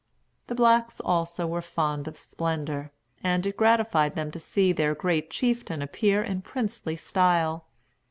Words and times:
The 0.47 0.55
blacks 0.55 0.99
also 0.99 1.45
were 1.45 1.61
fond 1.61 2.07
of 2.07 2.17
splendor, 2.17 2.91
and 3.23 3.45
it 3.45 3.55
gratified 3.55 4.15
them 4.15 4.31
to 4.31 4.39
see 4.39 4.71
their 4.71 4.95
great 4.95 5.29
chieftain 5.29 5.83
appear 5.83 6.23
in 6.23 6.41
princely 6.41 6.95
style. 6.95 7.67